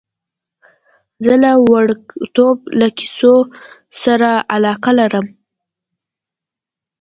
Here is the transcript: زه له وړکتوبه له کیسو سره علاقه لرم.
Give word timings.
زه 1.23 1.33
له 1.43 1.51
وړکتوبه 1.69 2.63
له 2.79 2.87
کیسو 2.97 3.35
سره 4.03 4.29
علاقه 4.53 4.91
لرم. 4.99 5.25